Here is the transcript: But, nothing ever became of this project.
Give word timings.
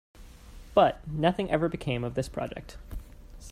But, 0.73 1.07
nothing 1.07 1.51
ever 1.51 1.69
became 1.69 2.03
of 2.03 2.15
this 2.15 2.27
project. 2.27 2.75